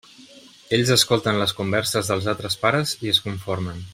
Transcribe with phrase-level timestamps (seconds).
[0.77, 3.87] Ells escolten les converses dels altres pares i es conformen.